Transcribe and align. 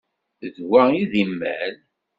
D 0.55 0.57
wa 0.69 0.81
i 1.01 1.03
d 1.11 1.13
imal? 1.23 1.73